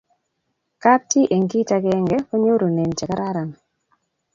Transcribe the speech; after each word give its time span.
kap 0.83 1.01
chi 1.11 1.21
eng 1.35 1.47
kit 1.51 1.69
akenge 1.77 2.17
ko 2.27 2.33
nyorune 2.43 2.83
che 2.97 3.05
kararan 3.09 3.49